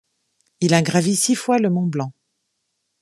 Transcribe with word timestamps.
Il 0.61 0.73
a 0.73 0.81
gravi 0.81 1.15
six 1.15 1.35
fois 1.35 1.59
le 1.59 1.69
Mont 1.69 1.85
Blanc. 1.85 2.11